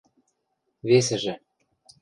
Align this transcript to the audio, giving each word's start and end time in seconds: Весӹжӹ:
Весӹжӹ: 0.89 1.35